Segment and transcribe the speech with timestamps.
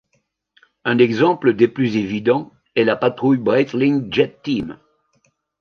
[0.83, 4.79] Un exemple des plus évidents est la patrouille Breitling Jet Team.